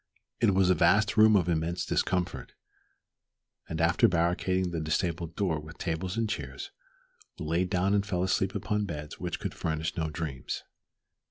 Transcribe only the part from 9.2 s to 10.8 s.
could furnish no dreams.